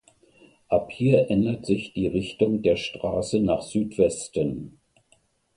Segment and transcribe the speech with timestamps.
[0.67, 4.79] Ab hier ändert sich die Richtung der Straße nach Südwesten.